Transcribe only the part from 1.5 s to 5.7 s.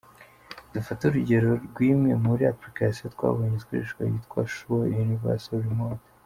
rw’imwe muri applications twabonye zikoreshwa yitwa ‘Sure Universal